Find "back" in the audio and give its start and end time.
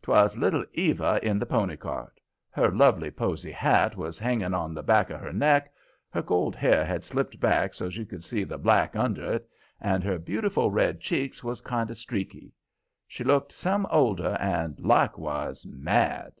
4.82-5.10, 7.38-7.74